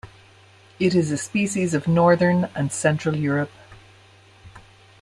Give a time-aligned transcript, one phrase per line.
[0.79, 3.51] It is a species of northern and central Europe.